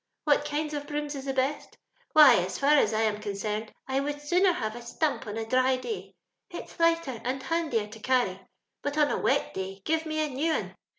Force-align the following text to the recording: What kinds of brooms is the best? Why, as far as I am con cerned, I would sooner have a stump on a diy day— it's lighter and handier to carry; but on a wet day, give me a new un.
What 0.23 0.45
kinds 0.45 0.73
of 0.73 0.87
brooms 0.87 1.13
is 1.13 1.25
the 1.25 1.33
best? 1.35 1.77
Why, 2.13 2.33
as 2.37 2.57
far 2.57 2.71
as 2.71 2.91
I 2.91 3.01
am 3.03 3.21
con 3.21 3.33
cerned, 3.33 3.69
I 3.87 3.99
would 3.99 4.19
sooner 4.19 4.51
have 4.51 4.75
a 4.75 4.81
stump 4.81 5.27
on 5.27 5.37
a 5.37 5.45
diy 5.45 5.79
day— 5.79 6.15
it's 6.49 6.79
lighter 6.79 7.21
and 7.23 7.43
handier 7.43 7.85
to 7.85 7.99
carry; 7.99 8.41
but 8.81 8.97
on 8.97 9.11
a 9.11 9.19
wet 9.21 9.53
day, 9.53 9.83
give 9.85 10.07
me 10.07 10.25
a 10.25 10.29
new 10.29 10.53
un. 10.53 10.75